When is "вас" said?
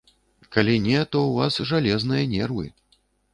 1.43-1.59